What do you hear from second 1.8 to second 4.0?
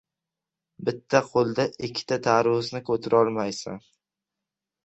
ikki tarvuzni ko‘tarolmaysan.